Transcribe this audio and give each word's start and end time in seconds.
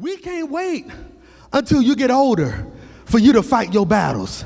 We 0.00 0.16
can't 0.16 0.50
wait 0.50 0.86
until 1.52 1.80
you 1.80 1.94
get 1.94 2.10
older 2.10 2.66
for 3.04 3.20
you 3.20 3.32
to 3.34 3.44
fight 3.44 3.72
your 3.72 3.86
battles. 3.86 4.44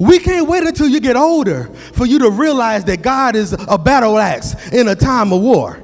We 0.00 0.18
can't 0.18 0.48
wait 0.48 0.64
until 0.64 0.88
you 0.88 0.98
get 0.98 1.14
older 1.14 1.66
for 1.92 2.06
you 2.06 2.18
to 2.18 2.30
realize 2.30 2.84
that 2.86 3.00
God 3.00 3.36
is 3.36 3.52
a 3.52 3.78
battle 3.78 4.18
axe 4.18 4.72
in 4.72 4.88
a 4.88 4.96
time 4.96 5.32
of 5.32 5.42
war. 5.42 5.80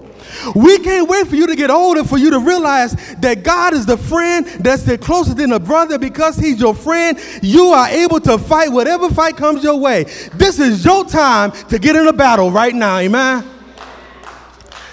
We 0.57 0.81
can't 0.81 1.09
wait 1.09 1.29
for 1.29 1.37
you 1.37 1.47
to 1.47 1.55
get 1.55 1.71
older 1.71 2.03
for 2.03 2.19
you 2.19 2.31
to 2.31 2.41
realize 2.41 2.95
that 3.19 3.45
God 3.45 3.75
is 3.75 3.87
the 3.87 3.97
friend 3.97 4.45
that's 4.45 4.83
the 4.83 4.99
closest 4.99 5.37
than 5.37 5.53
a 5.53 5.61
brother 5.61 5.97
because 5.97 6.37
he's 6.37 6.59
your 6.59 6.75
friend. 6.75 7.17
You 7.43 7.67
are 7.67 7.87
able 7.87 8.19
to 8.23 8.39
fight 8.39 8.73
whatever 8.73 9.09
fight 9.09 9.37
comes 9.37 9.63
your 9.63 9.77
way. 9.77 10.03
This 10.35 10.59
is 10.59 10.85
your 10.85 11.05
time 11.05 11.53
to 11.69 11.79
get 11.79 11.95
in 11.95 12.09
a 12.09 12.13
battle 12.13 12.51
right 12.51 12.75
now, 12.75 12.99
amen. 12.99 13.49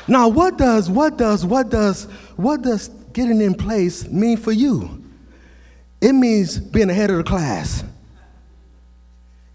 Now, 0.07 0.27
what 0.27 0.59
does 0.59 0.87
what 0.87 1.17
does 1.17 1.43
what 1.43 1.69
does 1.69 2.03
what 2.35 2.61
does 2.61 2.91
getting 3.13 3.41
in 3.41 3.53
place 3.53 4.07
mean 4.07 4.37
for 4.37 4.51
you? 4.51 5.03
It 5.99 6.13
means 6.13 6.59
being 6.59 6.89
ahead 6.89 7.11
of 7.11 7.17
the 7.17 7.23
class. 7.23 7.83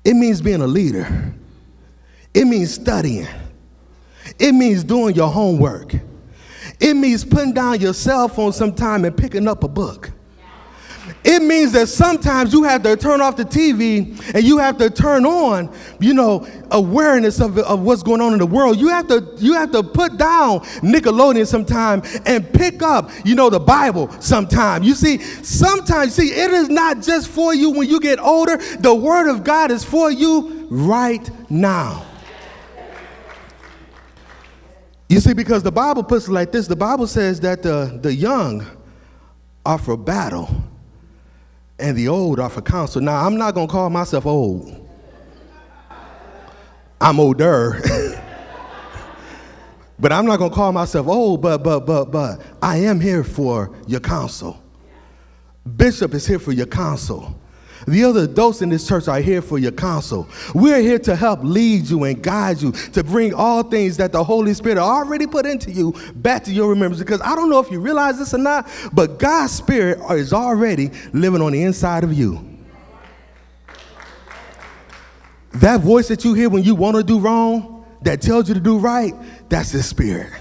It 0.05 0.15
means 0.15 0.41
being 0.41 0.61
a 0.61 0.67
leader. 0.67 1.35
It 2.33 2.45
means 2.45 2.73
studying. 2.73 3.27
It 4.39 4.53
means 4.53 4.85
doing 4.85 5.15
your 5.15 5.29
homework. 5.29 5.95
It 6.79 6.95
means 6.95 7.25
putting 7.25 7.55
down 7.55 7.81
your 7.81 7.95
cell 7.95 8.29
phone 8.29 8.53
sometime 8.53 9.05
and 9.05 9.17
picking 9.17 9.49
up 9.49 9.65
a 9.65 9.69
book. 9.69 10.11
It 11.29 11.43
means 11.43 11.73
that 11.73 11.89
sometimes 11.89 12.53
you 12.53 12.63
have 12.63 12.85
to 12.85 12.97
turn 12.97 13.21
off 13.21 13.37
the 13.37 13.45
TV 13.45 14.17
and 14.33 14.45
you 14.45 14.59
have 14.59 14.79
to 14.79 14.89
turn 14.89 15.27
on, 15.27 15.75
you 15.99 16.15
know, 16.15 16.47
awareness 16.71 17.41
of, 17.41 17.59
of 17.59 17.81
what's 17.81 18.05
going 18.05 18.21
on 18.21 18.33
in 18.33 18.39
the 18.39 18.47
world. 18.47 18.79
You 18.79 18.87
have 18.91 19.09
to 19.09 19.35
you 19.39 19.55
have 19.55 19.73
to 19.73 19.83
put 19.83 20.19
down 20.19 20.61
Nickelodeon 20.85 21.45
sometime 21.45 22.03
and 22.27 22.49
pick 22.55 22.81
up, 22.81 23.11
you 23.25 23.35
know, 23.35 23.51
the 23.51 23.59
Bible 23.59 24.09
sometime. 24.21 24.85
You 24.85 24.95
see, 24.95 25.19
sometimes 25.19 26.15
see 26.15 26.29
it 26.29 26.53
is 26.53 26.69
not 26.69 27.03
just 27.03 27.27
for 27.29 27.53
you 27.53 27.71
when 27.71 27.89
you 27.89 27.99
get 27.99 28.21
older. 28.21 28.59
The 28.79 28.95
word 28.95 29.29
of 29.29 29.43
God 29.43 29.73
is 29.73 29.83
for 29.83 30.13
you 30.13 30.69
right 30.71 31.29
now. 31.51 32.07
You 35.09 35.19
see, 35.19 35.33
because 35.33 35.65
the 35.65 35.73
Bible 35.73 36.05
puts 36.05 36.29
it 36.29 36.33
like 36.33 36.53
this 36.53 36.69
the 36.69 36.77
Bible 36.77 37.09
says 37.09 37.41
that 37.41 37.65
the, 37.65 37.99
the 38.01 38.15
young 38.15 38.65
are 39.65 39.79
for 39.79 39.97
battle 39.97 40.49
and 41.79 41.97
the 41.97 42.09
old 42.09 42.41
are 42.41 42.51
for 42.51 42.63
counsel. 42.63 43.01
Now, 43.01 43.27
I'm 43.27 43.37
not 43.37 43.55
going 43.55 43.67
to 43.67 43.73
call 43.73 43.91
myself 43.91 44.27
old, 44.27 44.89
I'm 47.01 47.21
older. 47.21 47.81
but 49.99 50.13
I'm 50.13 50.27
not 50.27 50.39
going 50.39 50.51
to 50.51 50.55
call 50.55 50.73
myself 50.73 51.07
old, 51.07 51.43
but, 51.43 51.59
but, 51.63 51.81
but, 51.81 52.11
but 52.11 52.41
I 52.63 52.79
am 52.79 53.01
here 53.01 53.25
for 53.25 53.75
your 53.87 54.01
counsel. 54.01 54.63
Bishop 55.77 56.15
is 56.15 56.27
here 56.27 56.39
for 56.39 56.53
your 56.53 56.67
counsel. 56.67 57.39
The 57.87 58.03
other 58.05 58.25
adults 58.25 58.63
in 58.63 58.69
this 58.69 58.87
church 58.87 59.07
are 59.07 59.21
here 59.21 59.41
for 59.41 59.59
your 59.59 59.71
counsel. 59.71 60.29
We're 60.55 60.81
here 60.81 60.99
to 61.01 61.15
help 61.15 61.41
lead 61.43 61.89
you 61.89 62.03
and 62.05 62.21
guide 62.21 62.61
you 62.61 62.73
to 62.73 63.05
bring 63.05 63.33
all 63.33 63.63
things 63.63 63.97
that 63.99 64.11
the 64.11 64.25
Holy 64.25 64.55
Spirit 64.55 64.79
already 64.79 65.27
put 65.27 65.47
into 65.47 65.71
you 65.71 65.95
back 66.17 66.43
to 66.45 66.53
your 66.53 66.69
remembrance. 66.69 66.99
Because 66.99 67.21
I 67.21 67.37
don't 67.37 67.49
know 67.49 67.61
if 67.61 67.71
you 67.71 67.79
realize 67.79 68.19
this 68.19 68.35
or 68.35 68.39
not, 68.39 68.69
but 68.93 69.19
God's 69.19 69.53
Spirit 69.53 70.01
is 70.11 70.33
already 70.33 70.91
living 71.13 71.41
on 71.41 71.53
the 71.53 71.63
inside 71.63 72.03
of 72.03 72.13
you. 72.13 72.45
That 75.53 75.81
voice 75.81 76.09
that 76.09 76.25
you 76.25 76.35
hear 76.35 76.49
when 76.49 76.65
you 76.65 76.75
want 76.75 76.97
to 76.97 77.05
do 77.05 77.21
wrong, 77.21 77.87
that 78.03 78.21
tells 78.21 78.49
you 78.49 78.55
to 78.55 78.61
do 78.61 78.79
right, 78.79 79.15
that's 79.49 79.71
His 79.71 79.87
Spirit. 79.87 80.33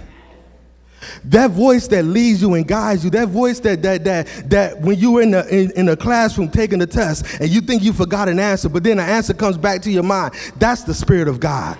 That 1.25 1.51
voice 1.51 1.87
that 1.87 2.03
leads 2.03 2.41
you 2.41 2.53
and 2.53 2.67
guides 2.67 3.03
you, 3.03 3.09
that 3.11 3.29
voice 3.29 3.59
that 3.61 3.81
that 3.83 4.03
that 4.03 4.49
that 4.49 4.81
when 4.81 4.97
you're 4.97 5.21
in 5.21 5.31
the 5.31 5.47
in, 5.47 5.71
in 5.71 5.85
the 5.85 5.97
classroom 5.97 6.49
taking 6.49 6.79
the 6.79 6.87
test 6.87 7.25
and 7.39 7.49
you 7.49 7.61
think 7.61 7.83
you 7.83 7.93
forgot 7.93 8.29
an 8.29 8.39
answer, 8.39 8.69
but 8.69 8.83
then 8.83 8.97
the 8.97 9.03
answer 9.03 9.33
comes 9.33 9.57
back 9.57 9.81
to 9.83 9.91
your 9.91 10.03
mind, 10.03 10.33
that's 10.57 10.83
the 10.83 10.93
Spirit 10.93 11.27
of 11.27 11.39
God. 11.39 11.77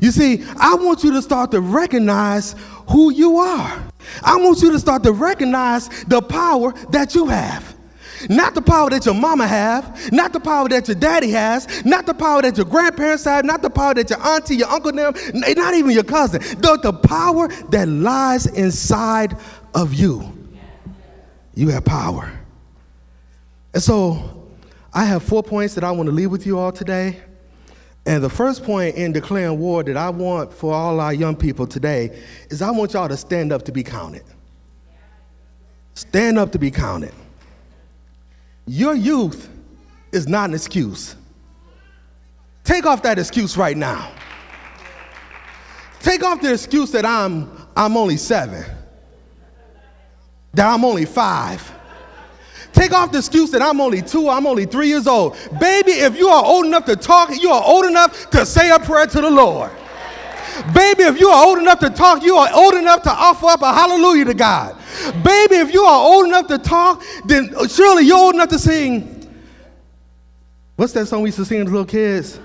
You 0.00 0.10
see, 0.10 0.44
I 0.56 0.74
want 0.74 1.02
you 1.02 1.12
to 1.12 1.22
start 1.22 1.50
to 1.50 1.60
recognize 1.60 2.54
who 2.88 3.12
you 3.12 3.38
are. 3.38 3.82
I 4.22 4.36
want 4.36 4.62
you 4.62 4.70
to 4.72 4.78
start 4.78 5.02
to 5.04 5.12
recognize 5.12 5.88
the 6.04 6.22
power 6.22 6.72
that 6.90 7.14
you 7.14 7.26
have. 7.26 7.69
Not 8.28 8.54
the 8.54 8.62
power 8.62 8.90
that 8.90 9.06
your 9.06 9.14
mama 9.14 9.46
have, 9.46 10.12
not 10.12 10.32
the 10.32 10.40
power 10.40 10.68
that 10.68 10.88
your 10.88 10.94
daddy 10.94 11.30
has, 11.30 11.84
not 11.84 12.06
the 12.06 12.14
power 12.14 12.42
that 12.42 12.56
your 12.56 12.66
grandparents 12.66 13.24
have, 13.24 13.44
not 13.44 13.62
the 13.62 13.70
power 13.70 13.94
that 13.94 14.10
your 14.10 14.20
auntie, 14.20 14.56
your 14.56 14.68
uncle, 14.68 14.92
them, 14.92 15.14
not 15.34 15.74
even 15.74 15.90
your 15.90 16.04
cousin. 16.04 16.40
The, 16.60 16.78
the 16.82 16.92
power 16.92 17.48
that 17.70 17.88
lies 17.88 18.46
inside 18.46 19.36
of 19.74 19.94
you. 19.94 20.36
You 21.54 21.68
have 21.68 21.84
power. 21.84 22.32
And 23.72 23.82
so 23.82 24.48
I 24.92 25.04
have 25.04 25.22
four 25.22 25.42
points 25.42 25.74
that 25.74 25.84
I 25.84 25.90
want 25.90 26.08
to 26.08 26.14
leave 26.14 26.30
with 26.30 26.46
you 26.46 26.58
all 26.58 26.72
today. 26.72 27.20
And 28.06 28.24
the 28.24 28.30
first 28.30 28.64
point 28.64 28.96
in 28.96 29.12
declaring 29.12 29.58
war 29.58 29.82
that 29.82 29.96
I 29.96 30.10
want 30.10 30.52
for 30.52 30.72
all 30.72 31.00
our 31.00 31.12
young 31.12 31.36
people 31.36 31.66
today 31.66 32.18
is 32.48 32.62
I 32.62 32.70
want 32.70 32.94
y'all 32.94 33.08
to 33.08 33.16
stand 33.16 33.52
up 33.52 33.64
to 33.64 33.72
be 33.72 33.82
counted. 33.82 34.24
Stand 35.94 36.38
up 36.38 36.50
to 36.52 36.58
be 36.58 36.70
counted. 36.70 37.12
Your 38.70 38.94
youth 38.94 39.48
is 40.12 40.28
not 40.28 40.50
an 40.50 40.54
excuse. 40.54 41.16
Take 42.62 42.86
off 42.86 43.02
that 43.02 43.18
excuse 43.18 43.56
right 43.56 43.76
now. 43.76 44.12
Take 45.98 46.22
off 46.22 46.40
the 46.40 46.52
excuse 46.52 46.92
that 46.92 47.04
I'm, 47.04 47.50
I'm 47.76 47.96
only 47.96 48.16
seven, 48.16 48.64
that 50.54 50.72
I'm 50.72 50.84
only 50.84 51.04
five. 51.04 51.68
Take 52.72 52.92
off 52.92 53.10
the 53.10 53.18
excuse 53.18 53.50
that 53.50 53.60
I'm 53.60 53.80
only 53.80 54.02
two, 54.02 54.28
I'm 54.28 54.46
only 54.46 54.66
three 54.66 54.86
years 54.86 55.08
old. 55.08 55.36
Baby, 55.58 55.90
if 55.90 56.16
you 56.16 56.28
are 56.28 56.44
old 56.44 56.64
enough 56.64 56.84
to 56.84 56.94
talk, 56.94 57.30
you 57.42 57.50
are 57.50 57.64
old 57.66 57.86
enough 57.86 58.30
to 58.30 58.46
say 58.46 58.70
a 58.70 58.78
prayer 58.78 59.06
to 59.06 59.20
the 59.20 59.30
Lord. 59.30 59.72
Baby, 60.72 61.02
if 61.02 61.18
you 61.18 61.28
are 61.28 61.44
old 61.44 61.58
enough 61.58 61.80
to 61.80 61.90
talk, 61.90 62.22
you 62.22 62.36
are 62.36 62.48
old 62.54 62.74
enough 62.74 63.02
to 63.02 63.10
offer 63.10 63.46
up 63.46 63.62
a 63.62 63.72
hallelujah 63.72 64.26
to 64.26 64.34
God. 64.34 64.79
Baby, 65.22 65.56
if 65.56 65.72
you 65.72 65.82
are 65.82 66.00
old 66.00 66.26
enough 66.26 66.46
to 66.48 66.58
talk, 66.58 67.02
then 67.24 67.54
surely 67.68 68.04
you're 68.04 68.18
old 68.18 68.34
enough 68.34 68.48
to 68.50 68.58
sing. 68.58 69.16
What's 70.76 70.92
that 70.94 71.06
song 71.06 71.22
we 71.22 71.28
used 71.28 71.38
to 71.38 71.44
sing 71.44 71.60
as 71.60 71.66
little 71.66 71.84
kids? 71.84 72.40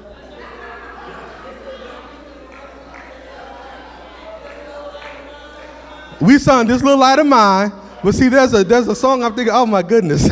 We 6.22 6.40
sung 6.40 6.66
this 6.68 6.82
little 6.82 7.00
light 7.00 7.20
of 7.20 7.28
mine, 7.28 7.72
but 8.04 8.16
see, 8.16 8.30
there's 8.30 8.54
a 8.54 8.64
there's 8.64 8.88
a 8.88 8.96
song 8.96 9.24
I'm 9.24 9.36
thinking, 9.36 9.54
oh 9.54 9.66
my 9.66 9.84
goodness. 9.84 10.28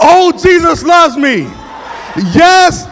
oh, 0.00 0.32
Jesus 0.42 0.82
loves 0.82 1.16
me. 1.16 1.42
Yes, 2.34 2.86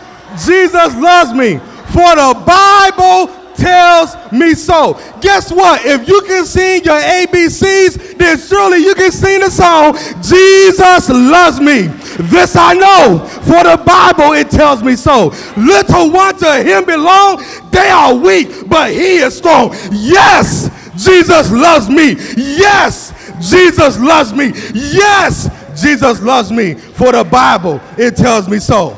Jesus 0.47 0.95
loves 0.97 1.33
me. 1.33 1.59
For 1.89 2.15
the 2.15 2.43
Bible 2.47 3.38
tells 3.59 4.17
me 4.33 4.55
so. 4.55 4.99
Guess 5.21 5.53
what? 5.53 5.85
If 5.85 6.09
you 6.09 6.21
can 6.23 6.47
sing 6.47 6.85
your 6.85 6.99
ABCs, 6.99 8.17
then 8.17 8.39
surely 8.39 8.79
you 8.79 8.95
can 8.95 9.13
sing 9.13 9.41
the 9.41 9.51
song, 9.51 9.95
Jesus 10.23 11.09
loves 11.11 11.61
me. 11.61 11.89
This 12.31 12.57
I 12.57 12.75
know, 12.75 13.27
for 13.43 13.63
the 13.65 13.81
Bible 13.85 14.33
it 14.33 14.51
tells 14.51 14.83
me 14.83 14.97
so. 14.97 15.33
Little 15.57 16.11
ones 16.11 16.41
to 16.41 16.63
him 16.63 16.85
belong, 16.85 17.45
they 17.71 17.91
are 17.91 18.15
weak, 18.15 18.69
but 18.69 18.91
he 18.91 19.19
is 19.19 19.37
strong. 19.37 19.75
Yes, 19.93 20.71
Jesus 20.97 21.53
loves 21.53 21.89
me. 21.89 22.17
Yes, 22.37 23.13
Jesus 23.41 23.99
loves 24.01 24.33
me. 24.33 24.53
Yes, 24.75 25.49
Jesus 25.81 26.21
loves 26.21 26.51
me. 26.51 26.75
For 26.75 27.13
the 27.13 27.25
Bible, 27.25 27.81
it 27.97 28.17
tells 28.17 28.49
me 28.49 28.59
so. 28.59 28.98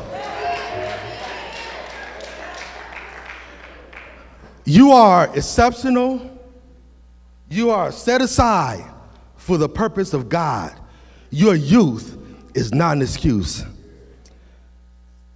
You 4.71 4.93
are 4.93 5.29
exceptional. 5.37 6.31
You 7.49 7.71
are 7.71 7.91
set 7.91 8.23
aside 8.23 8.89
for 9.37 9.59
the 9.59 9.69
purpose 9.69 10.15
of 10.15 10.29
God. 10.29 10.73
Your 11.31 11.57
youth 11.57 12.17
is 12.55 12.73
not 12.73 12.95
an 12.95 13.03
excuse. 13.03 13.65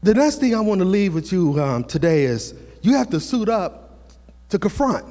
The 0.04 0.14
next 0.14 0.36
thing 0.36 0.54
I 0.54 0.60
want 0.60 0.78
to 0.82 0.84
leave 0.84 1.14
with 1.14 1.32
you 1.32 1.60
um, 1.60 1.82
today 1.82 2.26
is 2.26 2.54
you 2.82 2.94
have 2.94 3.10
to 3.10 3.18
suit 3.18 3.48
up 3.48 3.98
to 4.50 4.58
confront. 4.60 5.04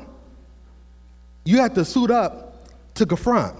You 1.44 1.58
have 1.58 1.74
to 1.74 1.84
suit 1.84 2.10
up 2.10 2.66
to 2.94 3.06
confront. 3.06 3.58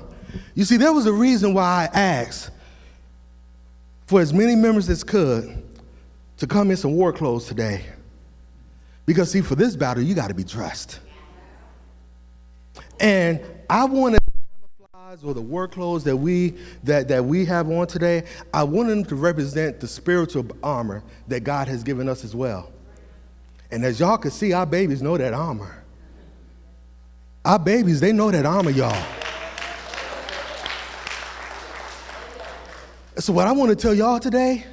You 0.56 0.64
see, 0.64 0.78
there 0.78 0.94
was 0.94 1.08
a 1.08 1.14
reason 1.14 1.54
why 1.54 1.90
I 1.92 2.00
asked 2.00 2.52
for 4.08 4.22
as 4.22 4.34
many 4.34 4.56
members 4.56 4.90
as 4.90 5.04
could 5.04 5.62
to 6.38 6.48
come 6.48 6.72
in 6.72 6.78
some 6.78 6.94
war 6.94 7.12
clothes 7.12 7.48
today. 7.48 7.84
Because, 9.06 9.32
see, 9.32 9.42
for 9.42 9.56
this 9.56 9.76
battle, 9.76 10.04
you 10.04 10.16
got 10.16 10.30
to 10.30 10.34
be 10.34 10.44
dressed. 10.44 11.00
And 13.00 13.42
I 13.70 13.86
wanted 13.86 14.20
or 15.24 15.34
the 15.34 15.42
work 15.42 15.74
clothes 15.74 16.04
that 16.04 16.18
we 16.18 16.56
that, 16.84 17.08
that 17.08 17.24
we 17.24 17.46
have 17.46 17.70
on 17.70 17.86
today, 17.86 18.24
I 18.54 18.64
wanted 18.64 18.92
them 18.92 19.06
to 19.06 19.16
represent 19.16 19.80
the 19.80 19.88
spiritual 19.88 20.46
armor 20.64 21.04
that 21.28 21.42
God 21.42 21.68
has 21.68 21.84
given 21.84 22.10
us 22.10 22.24
as 22.24 22.36
well. 22.36 22.72
And 23.70 23.86
as 23.86 24.00
y'all 24.00 24.18
can 24.18 24.32
see, 24.32 24.54
our 24.54 24.66
babies 24.66 25.02
know 25.02 25.18
that 25.18 25.34
armor. 25.34 25.84
Our 27.46 27.60
babies, 27.60 28.00
they 28.00 28.12
know 28.12 28.32
that 28.32 28.46
armor, 28.46 28.72
y'all. 28.72 29.06
So, 33.18 33.34
what 33.34 33.48
I 33.48 33.52
want 33.52 33.70
to 33.70 33.76
tell 33.76 33.94
y'all 33.94 34.20
today 34.20 34.66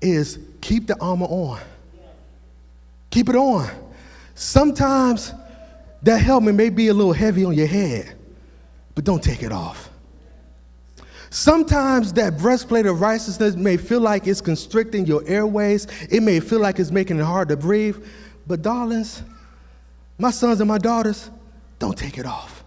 is 0.00 0.38
keep 0.60 0.88
the 0.88 0.98
armor 1.00 1.26
on. 1.26 1.60
Keep 3.12 3.28
it 3.28 3.36
on. 3.36 3.70
Sometimes 4.34 5.34
that 6.02 6.18
helmet 6.18 6.54
may 6.54 6.70
be 6.70 6.88
a 6.88 6.94
little 6.94 7.12
heavy 7.12 7.44
on 7.44 7.52
your 7.52 7.66
head, 7.66 8.16
but 8.94 9.04
don't 9.04 9.22
take 9.22 9.42
it 9.42 9.52
off. 9.52 9.90
Sometimes 11.28 12.14
that 12.14 12.38
breastplate 12.38 12.86
of 12.86 13.00
righteousness 13.00 13.54
may 13.54 13.76
feel 13.76 14.00
like 14.00 14.26
it's 14.26 14.40
constricting 14.40 15.06
your 15.06 15.22
airways. 15.26 15.86
It 16.10 16.22
may 16.22 16.40
feel 16.40 16.60
like 16.60 16.78
it's 16.78 16.90
making 16.90 17.18
it 17.18 17.24
hard 17.24 17.48
to 17.48 17.56
breathe. 17.56 18.02
But, 18.46 18.62
darlings, 18.62 19.22
my 20.18 20.30
sons 20.30 20.60
and 20.60 20.68
my 20.68 20.78
daughters, 20.78 21.30
don't 21.78 21.96
take 21.96 22.16
it 22.16 22.26
off. 22.26 22.64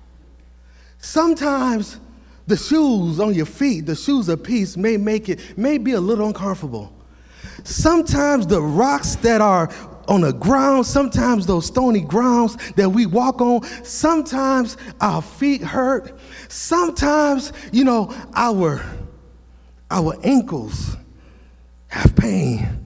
Sometimes 0.99 1.99
the 2.45 2.55
shoes 2.57 3.19
on 3.19 3.33
your 3.33 3.45
feet, 3.47 3.87
the 3.87 3.95
shoes 3.95 4.29
of 4.29 4.43
peace, 4.43 4.77
may 4.77 4.97
make 4.97 5.27
it, 5.27 5.57
may 5.57 5.79
be 5.79 5.93
a 5.93 5.99
little 5.99 6.27
uncomfortable. 6.27 6.93
Sometimes 7.63 8.45
the 8.47 8.61
rocks 8.61 9.15
that 9.17 9.41
are 9.41 9.69
on 10.07 10.21
the 10.21 10.33
ground, 10.33 10.85
sometimes 10.85 11.45
those 11.45 11.65
stony 11.65 12.01
grounds 12.01 12.57
that 12.73 12.89
we 12.89 13.05
walk 13.05 13.41
on, 13.41 13.63
sometimes 13.83 14.77
our 15.01 15.21
feet 15.21 15.61
hurt, 15.61 16.17
sometimes, 16.47 17.53
you 17.71 17.83
know, 17.83 18.13
our, 18.35 18.83
our 19.91 20.15
ankles 20.23 20.97
have 21.87 22.15
pain. 22.15 22.85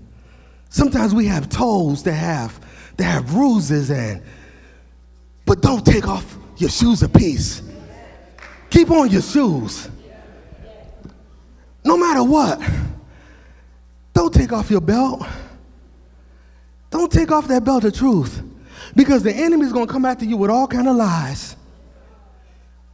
Sometimes 0.69 1.13
we 1.15 1.25
have 1.25 1.49
toes 1.49 2.03
that 2.03 2.13
have, 2.13 2.59
that 2.97 3.03
have 3.03 3.27
bruises 3.27 3.89
and, 3.89 4.21
but 5.45 5.61
don't 5.61 5.85
take 5.85 6.07
off 6.07 6.37
your 6.57 6.69
shoes 6.69 7.01
of 7.01 7.11
peace. 7.13 7.63
Keep 8.69 8.91
on 8.91 9.09
your 9.09 9.21
shoes. 9.21 9.89
No 11.83 11.97
matter 11.97 12.23
what. 12.23 12.61
Don't 14.13 14.33
take 14.33 14.51
off 14.51 14.69
your 14.69 14.81
belt. 14.81 15.25
Don't 16.99 17.09
take 17.09 17.31
off 17.31 17.47
that 17.47 17.63
belt 17.63 17.85
of 17.85 17.93
truth 17.93 18.43
because 18.93 19.23
the 19.23 19.31
enemy 19.33 19.65
is 19.65 19.71
going 19.71 19.87
to 19.87 19.93
come 19.93 20.03
after 20.03 20.25
you 20.25 20.35
with 20.35 20.51
all 20.51 20.67
kind 20.67 20.85
of 20.85 20.97
lies. 20.97 21.55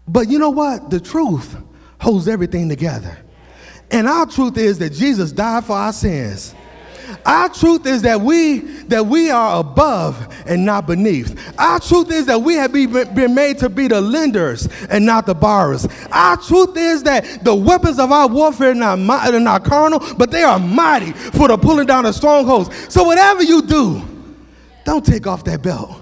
But 0.07 0.29
you 0.29 0.37
know 0.37 0.51
what? 0.51 0.91
The 0.91 0.99
truth 0.99 1.57
holds 1.99 2.27
everything 2.27 2.69
together. 2.69 3.17
And 3.89 4.07
our 4.07 4.27
truth 4.27 4.59
is 4.59 4.77
that 4.77 4.91
Jesus 4.91 5.31
died 5.31 5.65
for 5.65 5.73
our 5.73 5.91
sins. 5.91 6.53
Our 7.25 7.49
truth 7.49 7.85
is 7.85 8.01
that 8.03 8.21
we 8.21 8.59
that 8.87 9.05
we 9.05 9.31
are 9.31 9.59
above 9.59 10.27
and 10.45 10.65
not 10.65 10.87
beneath. 10.87 11.39
Our 11.59 11.79
truth 11.79 12.11
is 12.11 12.25
that 12.27 12.41
we 12.41 12.55
have 12.55 12.71
been 12.71 13.33
made 13.33 13.57
to 13.59 13.69
be 13.69 13.87
the 13.87 13.99
lenders 13.99 14.67
and 14.89 15.05
not 15.05 15.25
the 15.25 15.33
borrowers. 15.33 15.87
Our 16.11 16.37
truth 16.37 16.77
is 16.77 17.03
that 17.03 17.43
the 17.43 17.55
weapons 17.55 17.99
of 17.99 18.11
our 18.11 18.27
warfare 18.27 18.71
are 18.71 18.97
not, 18.97 19.33
are 19.33 19.39
not 19.39 19.63
carnal, 19.63 20.01
but 20.17 20.31
they 20.31 20.43
are 20.43 20.59
mighty 20.59 21.11
for 21.11 21.47
the 21.47 21.57
pulling 21.57 21.87
down 21.87 22.05
of 22.05 22.15
strongholds. 22.15 22.93
So 22.93 23.03
whatever 23.03 23.43
you 23.43 23.61
do, 23.63 24.01
don't 24.85 25.05
take 25.05 25.25
off 25.25 25.43
that 25.45 25.61
belt 25.63 26.01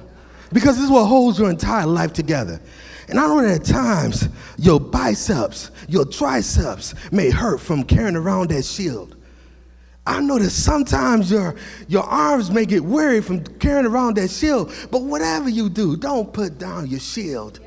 because 0.52 0.76
this 0.76 0.86
is 0.86 0.92
what 0.92 1.06
holds 1.06 1.40
your 1.40 1.50
entire 1.50 1.88
life 1.88 2.14
together. 2.14 2.60
And 3.08 3.20
I 3.20 3.28
know 3.28 3.42
that 3.42 3.62
at 3.62 3.66
times 3.66 4.30
your 4.58 4.80
biceps, 4.80 5.72
your 5.88 6.06
triceps 6.06 6.94
may 7.12 7.30
hurt 7.30 7.60
from 7.60 7.84
carrying 7.84 8.16
around 8.16 8.50
that 8.52 8.64
shield. 8.64 9.16
I 10.06 10.20
know 10.20 10.38
that 10.38 10.50
sometimes 10.50 11.32
your, 11.32 11.56
your 11.88 12.04
arms 12.04 12.52
may 12.52 12.66
get 12.66 12.84
weary 12.84 13.22
from 13.22 13.44
carrying 13.60 13.86
around 13.86 14.18
that 14.18 14.30
shield, 14.30 14.74
but 14.92 15.04
whatever 15.04 15.48
you 15.50 15.70
do, 15.70 15.96
don't 15.96 16.32
put 16.34 16.58
down 16.58 16.88
your 16.88 17.00
shield. 17.00 17.62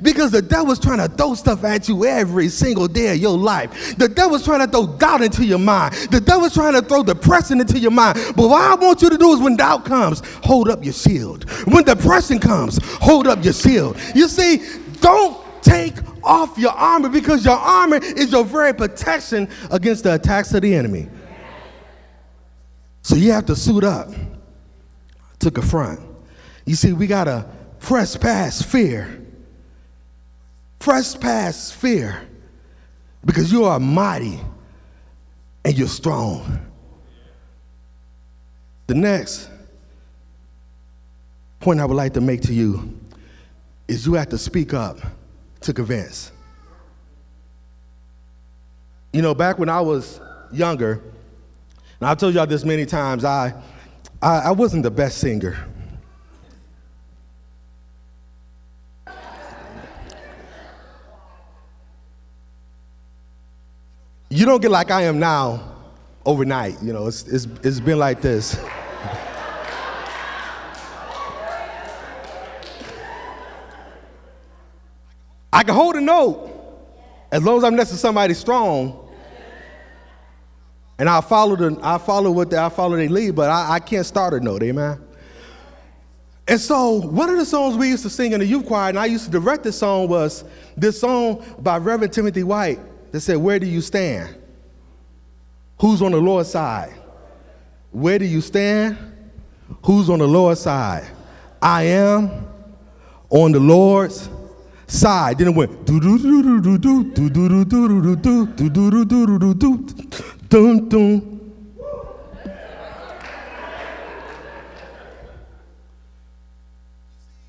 Because 0.00 0.30
the 0.30 0.40
devil's 0.40 0.78
trying 0.78 0.98
to 0.98 1.08
throw 1.08 1.34
stuff 1.34 1.64
at 1.64 1.88
you 1.88 2.06
every 2.06 2.48
single 2.48 2.88
day 2.88 3.12
of 3.12 3.18
your 3.18 3.36
life. 3.36 3.96
The 3.98 4.08
devil's 4.08 4.44
trying 4.44 4.60
to 4.60 4.66
throw 4.66 4.86
doubt 4.86 5.22
into 5.22 5.44
your 5.44 5.58
mind. 5.58 5.94
The 6.10 6.20
devil's 6.20 6.54
trying 6.54 6.72
to 6.74 6.82
throw 6.82 7.02
depression 7.02 7.60
into 7.60 7.78
your 7.78 7.90
mind. 7.90 8.18
But 8.36 8.48
what 8.48 8.62
I 8.62 8.74
want 8.74 9.02
you 9.02 9.10
to 9.10 9.18
do 9.18 9.32
is 9.32 9.40
when 9.40 9.56
doubt 9.56 9.84
comes, 9.84 10.22
hold 10.42 10.68
up 10.68 10.82
your 10.82 10.94
shield. 10.94 11.50
When 11.66 11.84
depression 11.84 12.38
comes, 12.38 12.78
hold 12.82 13.26
up 13.26 13.44
your 13.44 13.52
shield. 13.52 13.98
You 14.14 14.28
see, 14.28 14.62
don't 15.00 15.38
take 15.62 15.94
off 16.24 16.56
your 16.56 16.72
armor 16.72 17.08
because 17.08 17.44
your 17.44 17.56
armor 17.56 17.96
is 17.96 18.32
your 18.32 18.44
very 18.44 18.72
protection 18.72 19.48
against 19.70 20.04
the 20.04 20.14
attacks 20.14 20.54
of 20.54 20.62
the 20.62 20.74
enemy. 20.74 21.08
So 23.02 23.16
you 23.16 23.32
have 23.32 23.46
to 23.46 23.56
suit 23.56 23.84
up 23.84 24.08
to 25.40 25.50
confront. 25.50 26.00
You 26.64 26.76
see, 26.76 26.92
we 26.92 27.06
got 27.06 27.24
to 27.24 27.46
press 27.80 28.16
past 28.16 28.66
fear. 28.66 29.20
Press 30.78 31.14
past 31.14 31.74
fear 31.74 32.28
because 33.24 33.52
you 33.52 33.64
are 33.64 33.78
mighty 33.78 34.40
and 35.64 35.78
you're 35.78 35.88
strong. 35.88 36.60
The 38.86 38.94
next 38.94 39.48
point 41.60 41.80
I 41.80 41.84
would 41.84 41.96
like 41.96 42.14
to 42.14 42.20
make 42.20 42.42
to 42.42 42.52
you 42.52 42.98
is 43.88 44.06
you 44.06 44.14
have 44.14 44.28
to 44.30 44.38
speak 44.38 44.74
up 44.74 44.98
to 45.60 45.72
convince. 45.72 46.32
You 49.12 49.22
know, 49.22 49.34
back 49.34 49.58
when 49.58 49.68
I 49.68 49.80
was 49.80 50.20
younger, 50.52 51.02
and 52.02 52.08
I've 52.08 52.18
told 52.18 52.34
y'all 52.34 52.48
this 52.48 52.64
many 52.64 52.84
times, 52.84 53.24
I, 53.24 53.54
I, 54.20 54.38
I 54.38 54.50
wasn't 54.50 54.82
the 54.82 54.90
best 54.90 55.18
singer. 55.18 55.56
You 64.28 64.46
don't 64.46 64.60
get 64.60 64.72
like 64.72 64.90
I 64.90 65.02
am 65.02 65.20
now 65.20 65.76
overnight. 66.26 66.82
You 66.82 66.92
know, 66.92 67.06
it's, 67.06 67.22
it's, 67.28 67.46
it's 67.62 67.78
been 67.78 68.00
like 68.00 68.20
this. 68.20 68.60
I 75.52 75.62
can 75.62 75.72
hold 75.76 75.94
a 75.94 76.00
note 76.00 76.50
as 77.30 77.44
long 77.44 77.58
as 77.58 77.62
I'm 77.62 77.76
next 77.76 77.90
to 77.90 77.96
somebody 77.96 78.34
strong 78.34 79.01
and 81.02 81.10
I 81.10 81.20
follow 81.20 81.56
the, 81.56 81.76
I 81.82 81.98
follow 81.98 82.30
what 82.30 82.48
they, 82.48 82.56
I 82.56 82.68
follow 82.68 82.94
their 82.94 83.08
lead, 83.08 83.34
but 83.34 83.50
I, 83.50 83.72
I 83.72 83.80
can't 83.80 84.06
start 84.06 84.34
a 84.34 84.38
note, 84.38 84.62
amen. 84.62 85.02
And 86.46 86.60
so 86.60 87.00
one 87.00 87.28
of 87.28 87.38
the 87.38 87.44
songs 87.44 87.76
we 87.76 87.88
used 87.88 88.04
to 88.04 88.08
sing 88.08 88.30
in 88.30 88.38
the 88.38 88.46
youth 88.46 88.66
choir, 88.66 88.90
and 88.90 88.96
I 88.96 89.06
used 89.06 89.24
to 89.24 89.30
direct 89.32 89.64
this 89.64 89.76
song, 89.76 90.06
was 90.06 90.44
this 90.76 91.00
song 91.00 91.44
by 91.58 91.78
Reverend 91.78 92.12
Timothy 92.12 92.44
Wright 92.44 92.78
that 93.10 93.20
said, 93.20 93.38
Where 93.38 93.58
do 93.58 93.66
you 93.66 93.80
stand? 93.80 94.36
Who's 95.80 96.02
on 96.02 96.12
the 96.12 96.20
Lord's 96.20 96.50
side? 96.50 96.94
Where 97.90 98.20
do 98.20 98.24
you 98.24 98.40
stand? 98.40 98.96
Who's 99.84 100.08
on 100.08 100.20
the 100.20 100.28
Lord's 100.28 100.60
side? 100.60 101.10
I 101.60 101.82
am 101.82 102.46
on 103.28 103.50
the 103.50 103.58
Lord's 103.58 104.28
side. 104.86 105.38
Then 105.38 105.48
it 105.48 105.54
went 105.56 105.84
do 105.84 105.98
do 105.98 106.16
do 106.16 106.60
do 106.62 106.78
do 106.78 106.78
do 106.78 107.28
do 107.28 107.28
do 107.28 107.64
do 107.64 107.64
do 107.64 108.16
do 108.16 108.46
do 108.46 108.70
do 108.70 109.04
do 109.04 109.38
do 109.38 109.54
do 109.54 109.54
do 109.54 110.31
Dun, 110.52 110.86
dun. 110.86 111.40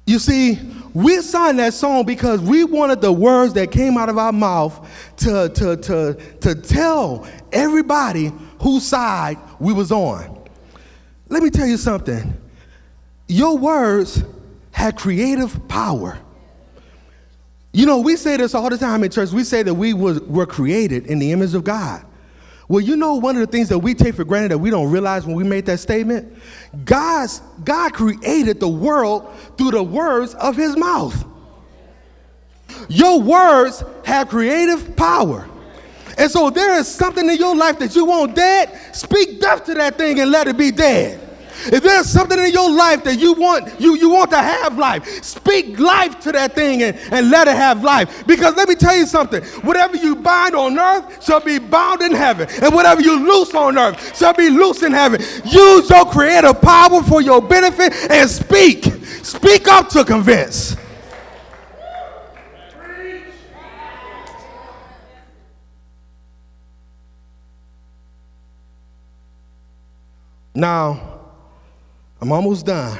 You 0.05 0.19
see, 0.19 0.57
we 0.93 1.19
signed 1.19 1.60
that 1.60 1.74
song 1.74 2.05
because 2.05 2.39
we 2.39 2.63
wanted 2.63 3.01
the 3.01 3.12
words 3.12 3.55
that 3.55 3.72
came 3.72 3.98
out 3.98 4.07
of 4.07 4.17
our 4.17 4.31
mouth 4.31 5.13
to, 5.17 5.50
to, 5.50 5.75
to, 5.75 6.13
to 6.39 6.55
tell 6.55 7.27
everybody 7.51 8.31
whose 8.62 8.88
side 8.88 9.38
we 9.60 9.74
was 9.74 9.91
on. 9.91 10.48
Let 11.27 11.43
me 11.43 11.50
tell 11.50 11.67
you 11.67 11.75
something. 11.75 12.39
Your 13.27 13.57
words 13.57 14.24
had 14.72 14.95
creative 14.95 15.67
power. 15.67 16.17
You 17.74 17.86
know, 17.86 18.00
we 18.00 18.15
say 18.15 18.38
this 18.38 18.55
all 18.55 18.69
the 18.69 18.77
time 18.77 19.03
in 19.03 19.12
church. 19.12 19.31
We 19.31 19.43
say 19.43 19.62
that 19.62 19.74
we 19.74 19.93
was, 19.93 20.22
were 20.22 20.45
created 20.45 21.07
in 21.07 21.19
the 21.19 21.33
image 21.33 21.53
of 21.53 21.65
God. 21.65 22.05
Well, 22.73 22.81
you 22.81 22.95
know, 22.95 23.13
one 23.13 23.35
of 23.35 23.41
the 23.41 23.55
things 23.55 23.69
that 23.69 23.77
we 23.77 23.93
take 23.93 24.15
for 24.15 24.23
granted 24.23 24.49
that 24.49 24.57
we 24.57 24.71
don't 24.71 24.89
realize 24.89 25.27
when 25.27 25.35
we 25.35 25.43
made 25.43 25.67
that 25.67 25.79
statement? 25.79 26.35
God's, 26.85 27.39
God 27.63 27.93
created 27.93 28.59
the 28.59 28.67
world 28.67 29.31
through 29.59 29.69
the 29.69 29.83
words 29.83 30.33
of 30.33 30.55
his 30.55 30.75
mouth. 30.75 31.23
Your 32.89 33.21
words 33.21 33.83
have 34.05 34.29
creative 34.29 34.95
power. 34.95 35.47
And 36.17 36.31
so 36.31 36.49
there 36.49 36.79
is 36.79 36.87
something 36.87 37.29
in 37.29 37.37
your 37.37 37.55
life 37.55 37.77
that 37.77 37.95
you 37.95 38.05
want 38.05 38.35
dead, 38.35 38.75
speak 38.91 39.39
death 39.39 39.65
to 39.65 39.75
that 39.75 39.95
thing 39.95 40.19
and 40.19 40.31
let 40.31 40.47
it 40.47 40.57
be 40.57 40.71
dead. 40.71 41.22
If 41.65 41.83
there's 41.83 42.10
something 42.10 42.39
in 42.39 42.51
your 42.51 42.72
life 42.72 43.03
that 43.03 43.19
you 43.19 43.33
want, 43.33 43.79
you, 43.79 43.95
you 43.95 44.10
want 44.10 44.31
to 44.31 44.38
have 44.38 44.77
life, 44.77 45.24
speak 45.24 45.79
life 45.79 46.19
to 46.22 46.31
that 46.31 46.53
thing 46.53 46.83
and, 46.83 46.98
and 47.12 47.29
let 47.29 47.48
it 47.48 47.55
have 47.55 47.83
life. 47.83 48.25
Because 48.27 48.55
let 48.55 48.67
me 48.67 48.75
tell 48.75 48.95
you 48.95 49.05
something 49.05 49.43
whatever 49.62 49.98
you 49.98 50.15
bind 50.15 50.55
on 50.55 50.77
earth 50.77 51.24
shall 51.24 51.39
be 51.39 51.60
bound 51.60 52.01
in 52.01 52.13
heaven, 52.13 52.48
and 52.62 52.74
whatever 52.74 53.01
you 53.01 53.19
loose 53.19 53.53
on 53.53 53.77
earth 53.77 54.17
shall 54.17 54.33
be 54.33 54.50
loose 54.50 54.83
in 54.83 54.91
heaven. 54.91 55.22
Use 55.45 55.89
your 55.89 56.05
creative 56.05 56.62
power 56.62 57.01
for 57.03 57.22
your 57.22 57.41
benefit 57.41 57.93
and 58.10 58.29
speak. 58.29 58.86
Speak 59.24 59.67
up 59.67 59.89
to 59.89 60.03
convince. 60.03 60.75
Now, 70.55 71.12
I'm 72.23 72.31
almost 72.31 72.65
done. 72.65 72.97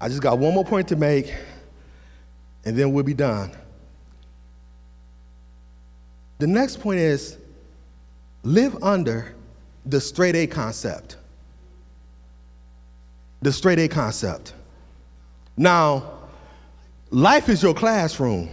I 0.00 0.08
just 0.08 0.20
got 0.20 0.40
one 0.40 0.52
more 0.52 0.64
point 0.64 0.88
to 0.88 0.96
make, 0.96 1.32
and 2.64 2.76
then 2.76 2.92
we'll 2.92 3.04
be 3.04 3.14
done. 3.14 3.52
The 6.38 6.48
next 6.48 6.80
point 6.80 6.98
is 6.98 7.38
live 8.42 8.82
under 8.82 9.36
the 9.84 10.00
straight 10.00 10.34
A 10.34 10.48
concept. 10.48 11.16
The 13.42 13.52
straight 13.52 13.78
A 13.78 13.86
concept. 13.86 14.52
Now, 15.56 16.10
life 17.10 17.48
is 17.48 17.62
your 17.62 17.72
classroom. 17.72 18.48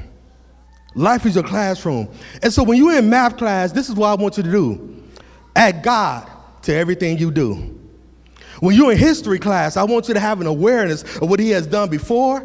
Life 0.93 1.25
is 1.25 1.33
your 1.33 1.43
classroom. 1.43 2.07
And 2.43 2.53
so 2.53 2.61
when 2.61 2.77
you're 2.77 2.99
in 2.99 3.09
math 3.09 3.37
class, 3.37 3.71
this 3.71 3.89
is 3.89 3.95
what 3.95 4.09
I 4.09 4.13
want 4.13 4.37
you 4.37 4.43
to 4.43 4.51
do 4.51 5.03
add 5.55 5.81
God 5.81 6.29
to 6.61 6.75
everything 6.75 7.17
you 7.17 7.31
do. 7.31 7.79
When 8.60 8.75
you're 8.75 8.91
in 8.91 8.98
history 8.98 9.39
class, 9.39 9.77
I 9.77 9.83
want 9.83 10.07
you 10.07 10.13
to 10.13 10.19
have 10.19 10.41
an 10.41 10.48
awareness 10.48 11.03
of 11.17 11.29
what 11.29 11.39
He 11.39 11.50
has 11.51 11.67
done 11.67 11.89
before, 11.89 12.41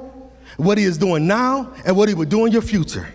what 0.56 0.78
He 0.78 0.84
is 0.84 0.98
doing 0.98 1.26
now, 1.26 1.72
and 1.84 1.96
what 1.96 2.08
He 2.08 2.14
will 2.14 2.24
do 2.24 2.46
in 2.46 2.52
your 2.52 2.62
future. 2.62 3.06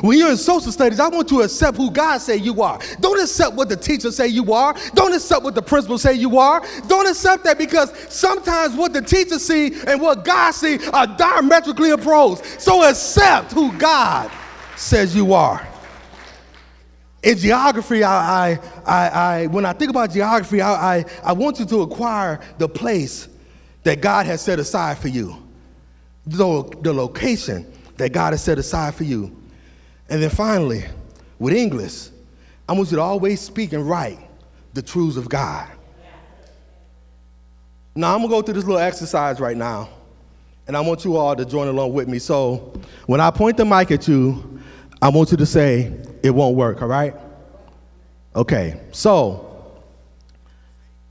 When 0.00 0.18
you're 0.18 0.30
in 0.30 0.36
social 0.36 0.72
studies, 0.72 1.00
I 1.00 1.08
want 1.08 1.30
you 1.30 1.38
to 1.38 1.44
accept 1.44 1.76
who 1.76 1.90
God 1.90 2.18
say 2.18 2.36
you 2.36 2.60
are. 2.62 2.80
Don't 3.00 3.20
accept 3.20 3.54
what 3.54 3.68
the 3.68 3.76
teacher 3.76 4.10
say 4.10 4.26
you 4.26 4.52
are. 4.52 4.74
Don't 4.94 5.14
accept 5.14 5.44
what 5.44 5.54
the 5.54 5.62
principal 5.62 5.96
say 5.96 6.14
you 6.14 6.38
are. 6.38 6.62
Don't 6.88 7.08
accept 7.08 7.44
that 7.44 7.56
because 7.56 7.96
sometimes 8.12 8.74
what 8.74 8.92
the 8.92 9.02
teacher 9.02 9.38
see 9.38 9.74
and 9.86 10.00
what 10.00 10.24
God 10.24 10.50
see 10.52 10.84
are 10.88 11.06
diametrically 11.06 11.90
opposed. 11.90 12.44
So 12.60 12.88
accept 12.88 13.52
who 13.52 13.72
God 13.78 14.30
says 14.76 15.14
you 15.14 15.32
are. 15.32 15.66
In 17.26 17.36
geography, 17.36 18.04
I, 18.04 18.52
I, 18.52 18.60
I, 18.86 19.08
I 19.08 19.46
when 19.48 19.66
I 19.66 19.72
think 19.72 19.90
about 19.90 20.12
geography, 20.12 20.60
I, 20.60 20.98
I, 20.98 21.04
I 21.24 21.32
want 21.32 21.58
you 21.58 21.66
to 21.66 21.82
acquire 21.82 22.38
the 22.58 22.68
place 22.68 23.26
that 23.82 24.00
God 24.00 24.26
has 24.26 24.40
set 24.40 24.60
aside 24.60 24.96
for 24.98 25.08
you, 25.08 25.36
the, 26.24 26.62
the 26.82 26.94
location 26.94 27.66
that 27.96 28.12
God 28.12 28.32
has 28.32 28.44
set 28.44 28.58
aside 28.58 28.94
for 28.94 29.02
you. 29.02 29.36
And 30.08 30.22
then 30.22 30.30
finally, 30.30 30.84
with 31.40 31.52
English, 31.52 32.10
I 32.68 32.74
want 32.74 32.92
you 32.92 32.96
to 32.98 33.02
always 33.02 33.40
speak 33.40 33.72
and 33.72 33.90
write 33.90 34.20
the 34.72 34.82
truths 34.82 35.16
of 35.16 35.28
God. 35.28 35.68
Now, 37.96 38.14
I'm 38.14 38.20
gonna 38.20 38.28
go 38.28 38.40
through 38.40 38.54
this 38.54 38.64
little 38.64 38.78
exercise 38.78 39.40
right 39.40 39.56
now, 39.56 39.88
and 40.68 40.76
I 40.76 40.80
want 40.80 41.04
you 41.04 41.16
all 41.16 41.34
to 41.34 41.44
join 41.44 41.66
along 41.66 41.92
with 41.92 42.06
me. 42.06 42.20
So, 42.20 42.72
when 43.06 43.20
I 43.20 43.32
point 43.32 43.56
the 43.56 43.64
mic 43.64 43.90
at 43.90 44.06
you, 44.06 44.60
I 45.02 45.08
want 45.08 45.32
you 45.32 45.36
to 45.38 45.46
say, 45.46 45.92
It 46.26 46.34
won't 46.34 46.56
work, 46.56 46.82
all 46.82 46.88
right? 46.88 47.14
Okay, 48.34 48.80
so, 48.90 49.80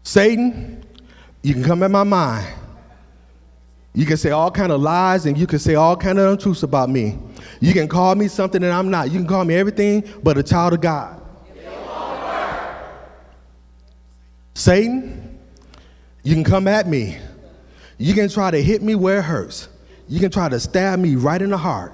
Satan, 0.04 0.86
you 1.42 1.54
can 1.54 1.64
come 1.64 1.84
in 1.84 1.92
my 1.94 2.04
mind. 2.04 2.46
You 3.94 4.06
can 4.06 4.18
say 4.18 4.32
all 4.32 4.52
kind 4.52 4.74
of 4.74 4.82
lies 4.82 5.26
and 5.26 5.38
you 5.38 5.48
can 5.48 5.58
say 5.58 5.76
all 5.76 5.96
kind 5.96 6.20
of 6.20 6.34
untruths 6.34 6.64
about 6.64 6.90
me. 6.90 7.18
You 7.62 7.72
can 7.72 7.88
call 7.88 8.14
me 8.16 8.28
something 8.28 8.62
that 8.62 8.74
I'm 8.74 8.92
not. 8.92 9.10
You 9.10 9.20
can 9.20 9.28
call 9.28 9.46
me 9.46 9.56
everything 9.56 10.04
but 10.22 10.38
a 10.38 10.44
child 10.44 10.74
of 10.74 10.82
God. 10.82 11.22
Satan, 14.54 15.40
you 16.24 16.34
can 16.34 16.44
come 16.44 16.68
at 16.68 16.90
me. 16.90 17.18
You 17.98 18.14
can 18.14 18.28
try 18.28 18.52
to 18.52 18.62
hit 18.62 18.82
me 18.82 18.96
where 18.96 19.20
it 19.20 19.24
hurts. 19.24 19.70
You 20.10 20.20
can 20.20 20.30
try 20.30 20.50
to 20.50 20.60
stab 20.60 21.00
me 21.00 21.16
right 21.16 21.42
in 21.42 21.52
the 21.52 21.58
heart. 21.58 21.94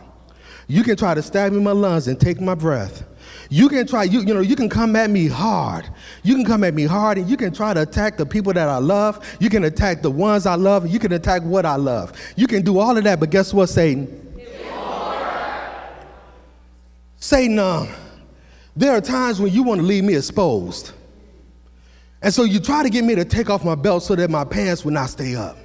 You 0.67 0.83
can 0.83 0.97
try 0.97 1.13
to 1.13 1.21
stab 1.21 1.51
me 1.51 1.59
in 1.59 1.63
my 1.63 1.71
lungs 1.71 2.07
and 2.07 2.19
take 2.19 2.41
my 2.41 2.55
breath. 2.55 3.03
You 3.53 3.67
can 3.67 3.85
try, 3.85 4.03
you, 4.05 4.21
you 4.21 4.33
know, 4.33 4.39
you 4.39 4.55
can 4.55 4.69
come 4.69 4.95
at 4.95 5.09
me 5.09 5.27
hard. 5.27 5.89
You 6.23 6.35
can 6.35 6.45
come 6.45 6.63
at 6.63 6.73
me 6.73 6.85
hard 6.85 7.17
and 7.17 7.29
you 7.29 7.35
can 7.35 7.53
try 7.53 7.73
to 7.73 7.81
attack 7.81 8.15
the 8.15 8.25
people 8.25 8.53
that 8.53 8.69
I 8.69 8.77
love. 8.77 9.19
You 9.41 9.49
can 9.49 9.65
attack 9.65 10.01
the 10.01 10.09
ones 10.09 10.45
I 10.45 10.55
love. 10.55 10.87
You 10.87 10.99
can 10.99 11.11
attack 11.11 11.43
what 11.43 11.65
I 11.65 11.75
love. 11.75 12.13
You 12.37 12.47
can 12.47 12.61
do 12.61 12.79
all 12.79 12.97
of 12.97 13.03
that, 13.03 13.19
but 13.19 13.29
guess 13.29 13.53
what, 13.53 13.67
Satan? 13.67 14.17
Satan, 17.17 17.59
um, 17.59 17.89
there 18.73 18.93
are 18.93 19.01
times 19.01 19.41
when 19.41 19.51
you 19.51 19.63
want 19.63 19.81
to 19.81 19.85
leave 19.85 20.05
me 20.05 20.15
exposed. 20.15 20.93
And 22.21 22.33
so 22.33 22.45
you 22.45 22.61
try 22.61 22.83
to 22.83 22.89
get 22.89 23.03
me 23.03 23.15
to 23.15 23.25
take 23.25 23.49
off 23.49 23.65
my 23.65 23.75
belt 23.75 24.03
so 24.03 24.15
that 24.15 24.29
my 24.29 24.45
pants 24.45 24.85
will 24.85 24.93
not 24.93 25.09
stay 25.09 25.35
up. 25.35 25.57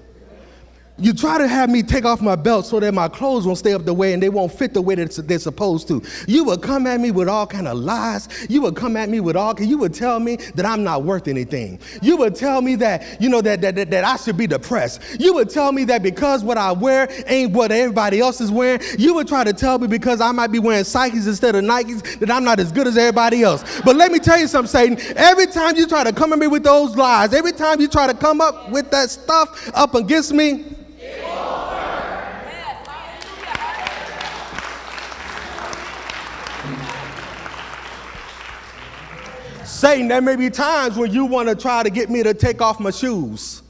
You 0.99 1.13
try 1.13 1.37
to 1.37 1.47
have 1.47 1.69
me 1.69 1.83
take 1.83 2.07
off 2.07 2.23
my 2.23 2.37
belt 2.37 2.65
so 2.65 2.81
that 2.81 2.95
my 2.95 3.09
clothes 3.09 3.45
won't 3.45 3.59
stay 3.59 3.75
up 3.75 3.85
the 3.85 3.93
way 3.93 4.15
and 4.15 4.23
they 4.23 4.31
won't 4.31 4.51
fit 4.51 4.73
the 4.73 4.81
way 4.81 4.95
that 4.95 5.11
they're 5.29 5.39
supposed 5.39 5.89
to. 5.89 6.03
You 6.27 6.45
would 6.45 6.63
come 6.63 6.87
at 6.87 7.01
me 7.01 7.11
with 7.11 7.29
all 7.29 7.47
kind 7.47 7.69
of 7.69 7.77
lies. 7.77 8.29
You 8.49 8.63
would 8.63 8.77
come 8.77 8.97
at 8.97 9.11
me 9.11 9.21
with 9.21 9.37
all, 9.37 9.61
you 9.61 9.77
would 9.77 9.93
tell 9.93 10.19
me 10.19 10.37
that 10.55 10.65
I'm 10.65 10.85
not 10.85 11.03
worth 11.03 11.29
anything. 11.29 11.81
You 12.01 12.17
would 12.17 12.35
tell 12.35 12.63
me 12.63 12.77
that, 12.77 13.21
you 13.21 13.29
know, 13.29 13.43
that, 13.43 13.61
that, 13.61 13.75
that, 13.75 13.91
that 13.91 14.05
I 14.05 14.17
should 14.17 14.39
be 14.39 14.47
depressed. 14.47 15.03
You 15.21 15.35
would 15.35 15.51
tell 15.51 15.71
me 15.71 15.85
that 15.85 16.03
because 16.03 16.43
what 16.43 16.57
I 16.57 16.73
wear 16.73 17.11
ain't 17.27 17.53
what 17.53 17.73
everybody 17.73 18.21
else 18.21 18.41
is 18.41 18.51
wearing. 18.51 18.81
You 18.99 19.15
would 19.17 19.29
try 19.29 19.45
to 19.45 19.53
tell 19.53 19.79
me 19.79 19.89
because 19.89 20.23
I 20.23 20.33
might 20.33 20.51
be 20.51 20.61
wearing 20.61 20.85
Psyches 20.85 21.27
instead 21.27 21.57
of 21.57 21.63
Nikes 21.63 22.19
that 22.21 22.31
I'm 22.31 22.45
not 22.45 22.59
as 22.59 22.73
good 22.73 22.87
as 22.87 22.97
everybody 22.97 23.43
else. 23.43 23.83
But 23.83 23.97
let 23.97 24.13
me 24.13 24.19
tell 24.19 24.39
you 24.39 24.47
something, 24.47 24.71
Satan. 24.71 25.17
Every 25.19 25.47
time 25.47 25.77
you 25.77 25.87
try 25.87 26.05
to 26.05 26.13
come 26.13 26.33
at 26.33 26.39
me 26.39 26.47
with 26.47 26.63
those 26.63 26.97
lies, 26.97 27.35
every 27.35 27.53
time 27.53 27.83
you 27.83 27.89
try 27.89 28.07
to 28.07 28.15
come 28.15 28.41
up 28.41 28.71
with 28.71 28.91
that 28.93 29.11
stuff 29.11 29.71
up 29.75 29.95
against 29.95 30.33
me, 30.33 30.65
Satan, 39.77 40.09
there 40.09 40.23
may 40.23 40.37
be 40.37 40.49
times 40.49 40.97
when 40.97 41.13
you 41.13 41.27
want 41.27 41.51
to 41.51 41.55
try 41.55 41.83
to 41.83 41.91
get 41.91 42.09
me 42.09 42.23
to 42.23 42.33
take 42.33 42.63
off 42.63 42.81
my 42.81 42.91
shoes. 42.91 43.63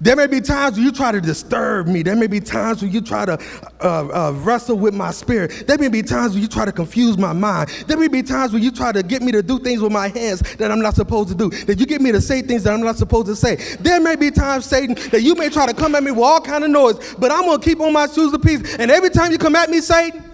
There 0.00 0.16
may 0.16 0.26
be 0.26 0.40
times 0.40 0.76
when 0.76 0.86
you 0.86 0.92
try 0.92 1.12
to 1.12 1.20
disturb 1.20 1.88
me. 1.88 2.02
There 2.02 2.16
may 2.16 2.26
be 2.26 2.40
times 2.40 2.80
when 2.80 2.90
you 2.90 3.02
try 3.02 3.26
to 3.26 3.38
uh, 3.82 4.28
uh, 4.28 4.32
wrestle 4.32 4.78
with 4.78 4.94
my 4.94 5.10
spirit. 5.10 5.64
There 5.66 5.76
may 5.76 5.88
be 5.88 6.00
times 6.02 6.32
when 6.32 6.40
you 6.40 6.48
try 6.48 6.64
to 6.64 6.72
confuse 6.72 7.18
my 7.18 7.34
mind. 7.34 7.68
There 7.86 7.98
may 7.98 8.08
be 8.08 8.22
times 8.22 8.54
when 8.54 8.62
you 8.62 8.70
try 8.70 8.92
to 8.92 9.02
get 9.02 9.20
me 9.20 9.30
to 9.32 9.42
do 9.42 9.58
things 9.58 9.82
with 9.82 9.92
my 9.92 10.08
hands 10.08 10.40
that 10.56 10.70
I'm 10.70 10.80
not 10.80 10.94
supposed 10.94 11.28
to 11.28 11.34
do. 11.34 11.50
That 11.66 11.78
you 11.78 11.84
get 11.84 12.00
me 12.00 12.12
to 12.12 12.20
say 12.22 12.40
things 12.40 12.62
that 12.62 12.72
I'm 12.72 12.80
not 12.80 12.96
supposed 12.96 13.26
to 13.26 13.36
say. 13.36 13.56
There 13.78 14.00
may 14.00 14.16
be 14.16 14.30
times, 14.30 14.64
Satan, 14.64 14.94
that 15.10 15.20
you 15.20 15.34
may 15.34 15.50
try 15.50 15.66
to 15.66 15.74
come 15.74 15.94
at 15.96 16.02
me 16.02 16.12
with 16.12 16.24
all 16.24 16.40
kind 16.40 16.64
of 16.64 16.70
noise, 16.70 17.14
but 17.18 17.30
I'm 17.30 17.44
gonna 17.44 17.62
keep 17.62 17.80
on 17.80 17.92
my 17.92 18.06
shoes 18.06 18.32
of 18.32 18.40
peace. 18.40 18.76
And 18.76 18.90
every 18.90 19.10
time 19.10 19.32
you 19.32 19.38
come 19.38 19.54
at 19.54 19.68
me, 19.68 19.82
Satan, 19.82 20.29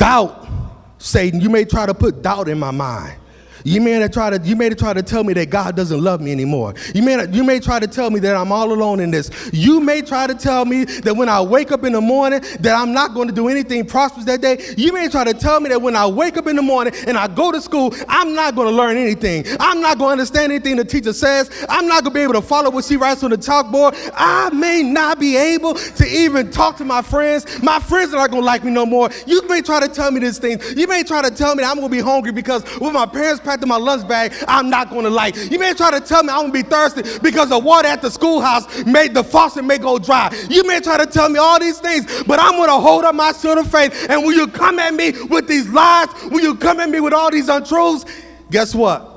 doubt, 0.00 0.48
Satan, 0.96 1.40
you 1.40 1.50
may 1.50 1.66
try 1.66 1.84
to 1.84 1.92
put 1.92 2.22
doubt 2.22 2.48
in 2.48 2.58
my 2.58 2.70
mind. 2.70 3.18
You 3.64 3.80
may 3.80 4.06
try 4.08 4.30
to 4.30 4.40
you 4.46 4.56
may 4.56 4.70
try 4.70 4.92
to 4.92 5.02
tell 5.02 5.24
me 5.24 5.32
that 5.34 5.50
God 5.50 5.76
doesn't 5.76 6.00
love 6.02 6.20
me 6.20 6.32
anymore. 6.32 6.74
You 6.94 7.02
may 7.02 7.28
you 7.30 7.44
may 7.44 7.60
try 7.60 7.78
to 7.78 7.86
tell 7.86 8.10
me 8.10 8.20
that 8.20 8.34
I'm 8.36 8.52
all 8.52 8.72
alone 8.72 9.00
in 9.00 9.10
this. 9.10 9.30
You 9.52 9.80
may 9.80 10.02
try 10.02 10.26
to 10.26 10.34
tell 10.34 10.64
me 10.64 10.84
that 10.84 11.14
when 11.16 11.28
I 11.28 11.40
wake 11.40 11.72
up 11.72 11.84
in 11.84 11.92
the 11.92 12.00
morning 12.00 12.40
that 12.60 12.74
I'm 12.74 12.92
not 12.92 13.14
going 13.14 13.28
to 13.28 13.34
do 13.34 13.48
anything 13.48 13.86
prosperous 13.86 14.24
that 14.26 14.40
day. 14.40 14.58
You 14.76 14.92
may 14.92 15.08
try 15.08 15.24
to 15.24 15.34
tell 15.34 15.60
me 15.60 15.68
that 15.70 15.80
when 15.80 15.96
I 15.96 16.06
wake 16.06 16.36
up 16.36 16.46
in 16.46 16.56
the 16.56 16.62
morning 16.62 16.94
and 17.06 17.16
I 17.16 17.28
go 17.28 17.52
to 17.52 17.60
school, 17.60 17.94
I'm 18.08 18.34
not 18.34 18.54
going 18.54 18.68
to 18.68 18.74
learn 18.74 18.96
anything. 18.96 19.44
I'm 19.58 19.80
not 19.80 19.98
going 19.98 20.08
to 20.08 20.12
understand 20.12 20.52
anything 20.52 20.76
the 20.76 20.84
teacher 20.84 21.12
says. 21.12 21.50
I'm 21.68 21.86
not 21.86 22.04
going 22.04 22.14
to 22.14 22.18
be 22.18 22.22
able 22.22 22.34
to 22.34 22.42
follow 22.42 22.70
what 22.70 22.84
she 22.84 22.96
writes 22.96 23.22
on 23.22 23.30
the 23.30 23.38
chalkboard. 23.38 23.94
I 24.14 24.50
may 24.50 24.82
not 24.82 25.18
be 25.18 25.36
able 25.36 25.74
to 25.74 26.06
even 26.06 26.50
talk 26.50 26.76
to 26.78 26.84
my 26.84 27.02
friends. 27.02 27.62
My 27.62 27.78
friends 27.78 28.12
are 28.12 28.16
not 28.16 28.30
going 28.30 28.42
to 28.42 28.46
like 28.46 28.64
me 28.64 28.70
no 28.70 28.86
more. 28.86 29.10
You 29.26 29.46
may 29.48 29.60
try 29.62 29.80
to 29.80 29.88
tell 29.88 30.10
me 30.10 30.20
these 30.20 30.38
things. 30.38 30.74
You 30.76 30.86
may 30.86 31.02
try 31.02 31.22
to 31.22 31.30
tell 31.30 31.54
me 31.54 31.62
that 31.62 31.70
I'm 31.70 31.76
going 31.76 31.90
to 31.90 31.96
be 31.96 32.02
hungry 32.02 32.32
because 32.32 32.62
with 32.80 32.92
my 32.92 33.06
parents 33.06 33.40
packed 33.50 33.64
in 33.64 33.68
my 33.68 33.76
lunch 33.76 34.06
bag, 34.06 34.32
I'm 34.46 34.70
not 34.70 34.90
going 34.90 35.02
to 35.02 35.10
like. 35.10 35.34
You 35.50 35.58
may 35.58 35.74
try 35.74 35.90
to 35.90 36.00
tell 36.00 36.22
me 36.22 36.30
I'm 36.30 36.50
going 36.50 36.52
to 36.52 36.62
be 36.62 36.68
thirsty 36.68 37.02
because 37.20 37.48
the 37.48 37.58
water 37.58 37.88
at 37.88 38.00
the 38.00 38.10
schoolhouse 38.10 38.84
made 38.84 39.12
the 39.12 39.24
faucet 39.24 39.64
may 39.64 39.78
go 39.78 39.98
dry. 39.98 40.32
You 40.48 40.64
may 40.64 40.78
try 40.80 40.96
to 40.98 41.06
tell 41.06 41.28
me 41.28 41.38
all 41.40 41.58
these 41.58 41.80
things, 41.80 42.22
but 42.28 42.38
I'm 42.38 42.52
going 42.52 42.68
to 42.68 42.78
hold 42.78 43.04
up 43.04 43.14
my 43.16 43.32
shield 43.32 43.58
of 43.58 43.68
faith. 43.70 44.06
And 44.08 44.24
when 44.24 44.36
you 44.36 44.46
come 44.46 44.78
at 44.78 44.94
me 44.94 45.12
with 45.28 45.48
these 45.48 45.68
lies, 45.68 46.08
when 46.30 46.44
you 46.44 46.54
come 46.54 46.78
at 46.78 46.88
me 46.88 47.00
with 47.00 47.12
all 47.12 47.30
these 47.30 47.48
untruths, 47.48 48.04
guess 48.52 48.72
what? 48.72 49.08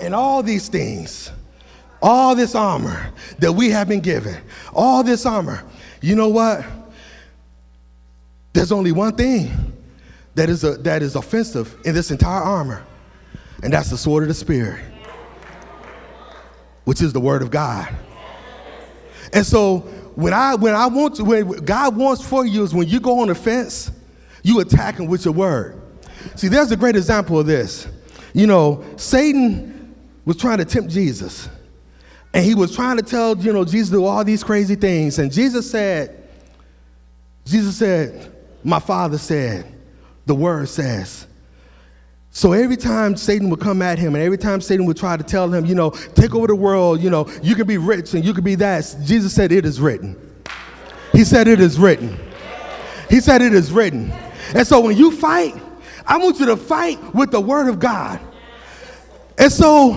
And 0.00 0.14
all 0.14 0.42
these 0.42 0.68
things, 0.68 1.30
all 2.02 2.34
this 2.34 2.54
armor 2.54 3.12
that 3.38 3.52
we 3.52 3.70
have 3.70 3.88
been 3.88 4.00
given, 4.00 4.36
all 4.74 5.02
this 5.02 5.24
armor, 5.24 5.64
you 6.00 6.16
know 6.16 6.28
what? 6.28 6.64
There's 8.52 8.72
only 8.72 8.92
one 8.92 9.14
thing 9.14 9.72
that 10.34 10.50
is, 10.50 10.64
a, 10.64 10.76
that 10.78 11.02
is 11.02 11.14
offensive 11.14 11.74
in 11.84 11.94
this 11.94 12.10
entire 12.10 12.42
armor, 12.42 12.84
and 13.62 13.72
that's 13.72 13.88
the 13.88 13.96
sword 13.96 14.24
of 14.24 14.28
the 14.28 14.34
Spirit, 14.34 14.82
which 16.84 17.00
is 17.00 17.12
the 17.12 17.20
Word 17.20 17.40
of 17.40 17.50
God. 17.50 17.94
And 19.32 19.46
so 19.46 19.78
when 20.14 20.34
I 20.34 20.54
when 20.56 20.74
I 20.74 20.88
want 20.88 21.16
to 21.16 21.24
when 21.24 21.48
God 21.64 21.96
wants 21.96 22.26
for 22.26 22.44
you 22.44 22.64
is 22.64 22.74
when 22.74 22.88
you 22.88 23.00
go 23.00 23.20
on 23.20 23.28
the 23.28 23.34
fence, 23.34 23.90
you 24.42 24.60
attack 24.60 24.96
him 24.98 25.06
with 25.06 25.24
your 25.24 25.32
word. 25.32 25.80
See, 26.34 26.48
there's 26.48 26.70
a 26.70 26.76
great 26.76 26.96
example 26.96 27.38
of 27.38 27.46
this. 27.46 27.88
You 28.34 28.46
know, 28.46 28.84
Satan 28.96 29.94
was 30.24 30.36
trying 30.36 30.58
to 30.58 30.64
tempt 30.64 30.90
Jesus. 30.90 31.48
And 32.34 32.44
he 32.44 32.54
was 32.54 32.74
trying 32.74 32.96
to 32.96 33.02
tell, 33.02 33.36
you 33.36 33.52
know, 33.52 33.64
Jesus 33.64 33.90
do 33.90 34.04
all 34.04 34.24
these 34.24 34.42
crazy 34.42 34.74
things. 34.74 35.18
And 35.18 35.30
Jesus 35.30 35.70
said, 35.70 36.22
Jesus 37.44 37.76
said, 37.76 38.32
My 38.64 38.78
father 38.78 39.18
said, 39.18 39.66
the 40.26 40.34
word 40.34 40.68
says. 40.68 41.26
So 42.30 42.52
every 42.52 42.78
time 42.78 43.16
Satan 43.16 43.50
would 43.50 43.60
come 43.60 43.82
at 43.82 43.98
him, 43.98 44.14
and 44.14 44.24
every 44.24 44.38
time 44.38 44.62
Satan 44.62 44.86
would 44.86 44.96
try 44.96 45.18
to 45.18 45.22
tell 45.22 45.52
him, 45.52 45.66
you 45.66 45.74
know, 45.74 45.90
take 45.90 46.34
over 46.34 46.46
the 46.46 46.54
world, 46.54 47.02
you 47.02 47.10
know, 47.10 47.28
you 47.42 47.54
can 47.54 47.66
be 47.66 47.76
rich 47.76 48.14
and 48.14 48.24
you 48.24 48.32
can 48.32 48.42
be 48.42 48.54
that, 48.54 48.96
Jesus 49.04 49.34
said, 49.34 49.52
It 49.52 49.66
is 49.66 49.80
written. 49.80 50.16
He 51.12 51.24
said, 51.24 51.46
It 51.46 51.60
is 51.60 51.78
written. 51.78 52.18
He 53.10 53.20
said, 53.20 53.42
It 53.42 53.52
is 53.52 53.70
written. 53.70 54.10
And 54.54 54.66
so 54.66 54.80
when 54.80 54.96
you 54.96 55.10
fight, 55.10 55.54
I 56.06 56.16
want 56.16 56.40
you 56.40 56.46
to 56.46 56.56
fight 56.56 57.14
with 57.14 57.30
the 57.30 57.40
word 57.40 57.68
of 57.68 57.78
God. 57.78 58.18
And 59.36 59.52
so 59.52 59.92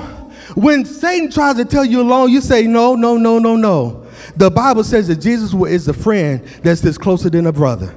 when 0.53 0.85
Satan 0.85 1.31
tries 1.31 1.55
to 1.55 1.65
tell 1.65 1.85
you 1.85 2.01
alone, 2.01 2.31
you 2.31 2.41
say, 2.41 2.67
No, 2.67 2.95
no, 2.95 3.17
no, 3.17 3.39
no, 3.39 3.55
no. 3.55 4.05
The 4.35 4.49
Bible 4.51 4.83
says 4.83 5.07
that 5.07 5.17
Jesus 5.17 5.53
is 5.53 5.87
a 5.87 5.93
friend 5.93 6.43
that's 6.61 6.81
this 6.81 6.97
closer 6.97 7.29
than 7.29 7.47
a 7.47 7.51
brother. 7.53 7.95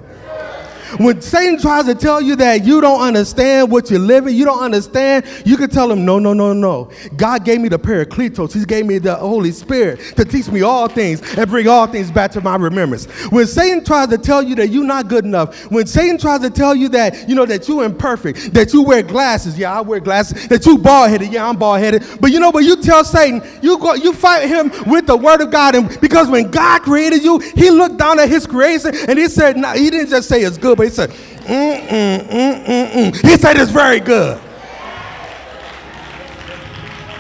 When 0.97 1.21
Satan 1.21 1.61
tries 1.61 1.85
to 1.85 1.95
tell 1.95 2.21
you 2.21 2.37
that 2.37 2.64
you 2.64 2.80
don't 2.80 3.00
understand 3.00 3.71
what 3.71 3.90
you're 3.90 4.00
living, 4.00 4.35
you 4.35 4.45
don't 4.45 4.62
understand, 4.62 5.25
you 5.45 5.57
can 5.57 5.71
tell 5.71 5.90
him, 5.90 6.04
no, 6.04 6.18
no, 6.18 6.33
no, 6.33 6.52
no. 6.52 6.90
God 7.16 7.45
gave 7.45 7.61
me 7.61 7.68
the 7.68 7.78
Paracletos. 7.78 8.54
He 8.54 8.64
gave 8.64 8.87
me 8.87 8.99
the 8.99 9.14
Holy 9.14 9.52
Spirit 9.52 10.00
to 10.16 10.25
teach 10.25 10.49
me 10.49 10.62
all 10.62 10.88
things 10.88 11.21
and 11.37 11.49
bring 11.50 11.68
all 11.68 11.87
things 11.87 12.11
back 12.11 12.30
to 12.33 12.40
my 12.40 12.57
remembrance. 12.57 13.07
When 13.30 13.47
Satan 13.47 13.85
tries 13.85 14.09
to 14.09 14.18
tell 14.18 14.42
you 14.42 14.54
that 14.57 14.68
you're 14.68 14.85
not 14.85 15.09
good 15.09 15.25
enough, 15.25 15.71
when 15.71 15.87
Satan 15.87 16.18
tries 16.18 16.40
to 16.40 16.50
tell 16.50 16.75
you 16.75 16.88
that, 16.90 17.28
you 17.28 17.35
know, 17.35 17.47
that 17.47 17.68
you're 17.68 17.85
imperfect, 17.85 18.54
that 18.54 18.73
you 18.73 18.83
wear 18.83 19.02
glasses, 19.02 19.59
yeah, 19.59 19.76
I 19.76 19.80
wear 19.80 20.00
glasses, 20.00 20.49
that 20.49 20.64
you 20.66 20.78
bald 20.78 21.11
headed, 21.11 21.33
yeah, 21.33 21.49
I'm 21.49 21.57
bald 21.57 21.80
headed. 21.80 22.04
But 22.21 22.33
you 22.33 22.40
know, 22.40 22.52
but 22.52 22.64
you 22.64 22.76
tell 22.80 23.04
Satan, 23.04 23.42
you 23.62 23.78
go, 23.78 23.95
you 23.95 24.12
fight 24.12 24.49
him 24.49 24.73
with 24.87 25.07
the 25.07 25.16
word 25.16 25.40
of 25.40 25.50
God. 25.50 25.75
And 25.75 26.00
because 26.00 26.28
when 26.28 26.50
God 26.50 26.83
created 26.83 27.23
you, 27.23 27.38
he 27.38 27.71
looked 27.71 27.99
down 27.99 28.18
at 28.18 28.28
his 28.28 28.47
creation 28.47 28.95
and 29.09 29.18
he 29.18 29.28
said, 29.28 29.57
no, 29.57 29.73
he 29.73 29.90
didn't 29.90 30.11
just 30.11 30.28
say 30.28 30.42
it's 30.42 30.59
good, 30.59 30.78
but 30.79 30.85
he 30.85 30.91
said, 30.91 31.11
mm, 31.11 31.89
mm, 31.89 32.29
mm, 32.29 32.65
mm, 32.65 32.91
mm. 32.93 33.29
He 33.29 33.37
said 33.37 33.57
it's 33.57 33.73
very 33.73 33.99
good. 33.99 34.41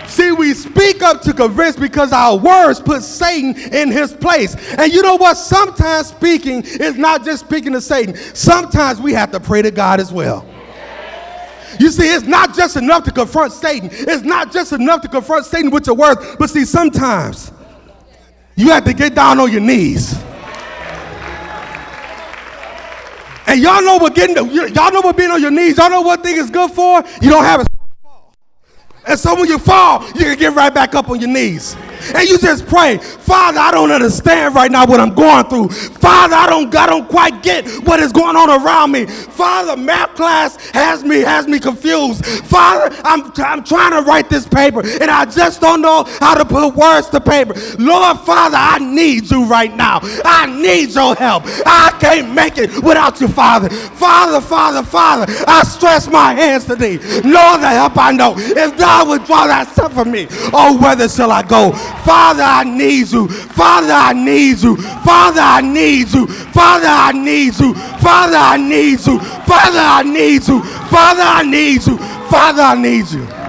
See, 0.06 0.30
we 0.30 0.54
speak 0.54 1.02
up 1.02 1.22
to 1.22 1.32
convince 1.32 1.74
because 1.74 2.12
our 2.12 2.38
words 2.38 2.80
put 2.80 3.02
Satan 3.02 3.56
in 3.74 3.90
his 3.90 4.12
place. 4.12 4.54
And 4.74 4.92
you 4.92 5.02
know 5.02 5.16
what? 5.16 5.36
Sometimes 5.36 6.06
speaking 6.06 6.62
is 6.62 6.96
not 6.96 7.24
just 7.24 7.44
speaking 7.44 7.72
to 7.72 7.80
Satan, 7.80 8.14
sometimes 8.32 9.00
we 9.00 9.12
have 9.12 9.32
to 9.32 9.40
pray 9.40 9.60
to 9.62 9.72
God 9.72 9.98
as 9.98 10.12
well. 10.12 10.46
You 11.80 11.90
see, 11.90 12.08
it's 12.14 12.26
not 12.26 12.54
just 12.54 12.76
enough 12.76 13.02
to 13.04 13.10
confront 13.10 13.52
Satan. 13.52 13.90
It's 13.92 14.22
not 14.22 14.52
just 14.52 14.72
enough 14.72 15.02
to 15.02 15.08
confront 15.08 15.46
Satan 15.46 15.72
with 15.72 15.88
your 15.88 15.96
words. 15.96 16.36
But 16.38 16.48
see, 16.48 16.64
sometimes 16.64 17.50
you 18.54 18.70
have 18.70 18.84
to 18.84 18.94
get 18.94 19.16
down 19.16 19.40
on 19.40 19.50
your 19.50 19.60
knees. 19.60 20.16
And 23.48 23.62
y'all 23.62 23.82
know 23.82 23.96
what 23.96 24.14
getting, 24.14 24.36
y'all 24.36 24.92
know 24.92 25.00
what 25.00 25.16
being 25.16 25.30
on 25.30 25.40
your 25.40 25.50
knees, 25.50 25.78
y'all 25.78 25.88
know 25.88 26.02
what 26.02 26.22
thing 26.22 26.36
is 26.36 26.50
good 26.50 26.70
for? 26.70 27.02
You 27.22 27.30
don't 27.30 27.44
have 27.44 27.62
a 27.62 27.64
fall. 28.02 28.34
and 29.06 29.18
so 29.18 29.34
when 29.34 29.48
you 29.48 29.58
fall, 29.58 30.06
you 30.08 30.20
can 30.20 30.38
get 30.38 30.54
right 30.54 30.72
back 30.72 30.94
up 30.94 31.08
on 31.08 31.18
your 31.18 31.30
knees. 31.30 31.74
And 32.14 32.28
you 32.28 32.38
just 32.38 32.66
pray, 32.66 32.98
Father, 32.98 33.58
I 33.58 33.70
don't 33.70 33.90
understand 33.90 34.54
right 34.54 34.70
now 34.70 34.86
what 34.86 35.00
I'm 35.00 35.14
going 35.14 35.46
through. 35.46 35.68
Father, 35.68 36.34
I 36.34 36.46
don't, 36.48 36.74
I 36.74 36.86
don't 36.86 37.08
quite 37.08 37.42
get 37.42 37.66
what 37.86 38.00
is 38.00 38.12
going 38.12 38.36
on 38.36 38.50
around 38.50 38.92
me. 38.92 39.06
Father, 39.06 39.76
math 39.76 40.14
class 40.14 40.56
has 40.70 41.04
me, 41.04 41.20
has 41.20 41.46
me 41.46 41.58
confused. 41.58 42.24
Father, 42.24 42.94
I'm, 43.04 43.32
I'm 43.36 43.64
trying 43.64 43.92
to 43.92 44.08
write 44.08 44.28
this 44.30 44.46
paper 44.46 44.80
and 44.80 45.10
I 45.10 45.24
just 45.24 45.60
don't 45.60 45.80
know 45.80 46.04
how 46.20 46.34
to 46.34 46.44
put 46.44 46.74
words 46.74 47.08
to 47.10 47.20
paper. 47.20 47.54
Lord, 47.78 48.20
Father, 48.20 48.56
I 48.58 48.78
need 48.78 49.30
you 49.30 49.44
right 49.44 49.74
now. 49.74 50.00
I 50.24 50.46
need 50.46 50.90
your 50.90 51.14
help. 51.14 51.44
I 51.66 51.96
can't 52.00 52.34
make 52.34 52.58
it 52.58 52.70
without 52.82 53.20
you, 53.20 53.28
Father. 53.28 53.68
Father, 53.70 54.40
Father, 54.40 54.82
Father, 54.82 55.32
I 55.46 55.62
stretch 55.64 56.08
my 56.08 56.34
hands 56.34 56.64
to 56.66 56.76
thee. 56.76 56.98
Lord, 57.24 57.60
the 57.60 57.68
help 57.68 57.96
I 57.96 58.12
know. 58.12 58.34
If 58.36 58.78
God 58.78 59.08
would 59.08 59.24
draw 59.24 59.46
that 59.46 59.68
stuff 59.68 59.92
from 59.94 60.10
me, 60.10 60.26
oh, 60.52 60.78
whither 60.80 61.08
shall 61.08 61.32
I 61.32 61.42
go? 61.42 61.72
Father, 62.04 62.42
I 62.42 62.64
need 62.64 63.10
you. 63.10 63.28
Father, 63.28 63.92
I 63.92 64.12
need 64.12 64.58
you. 64.58 64.76
Father, 64.76 65.40
I 65.40 65.60
need 65.60 66.12
you. 66.12 66.26
Father, 66.26 66.88
I 66.88 67.12
need 67.12 67.58
you. 67.58 67.74
Father, 67.74 68.36
I 68.36 68.56
need 68.56 69.06
you. 69.06 69.18
Father, 69.18 69.78
I 69.78 70.02
need 70.02 70.48
you. 70.48 70.62
Father, 70.62 71.22
I 71.22 71.42
need 71.42 71.86
you. 71.86 71.98
Father, 72.28 72.62
I 72.62 72.74
need 72.74 73.10
you. 73.10 73.47